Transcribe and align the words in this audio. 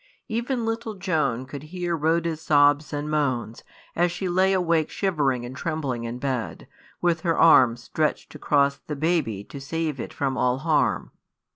Even 0.27 0.65
little 0.65 0.95
Joan 0.95 1.45
could 1.45 1.61
hear 1.61 1.95
Rhoda's 1.95 2.41
sobs 2.41 2.91
and 2.91 3.07
moans, 3.07 3.63
as 3.95 4.11
she 4.11 4.27
lay 4.27 4.51
awake 4.51 4.89
shivering 4.89 5.45
and 5.45 5.55
trembling 5.55 6.05
in 6.05 6.17
bed, 6.17 6.67
with 7.01 7.21
her 7.21 7.37
arm 7.37 7.77
stretched 7.77 8.33
across 8.33 8.77
the 8.77 8.95
baby 8.95 9.43
to 9.43 9.61
save 9.61 9.99
it 9.99 10.11
from 10.11 10.39
all 10.39 10.57
harm. 10.57 11.11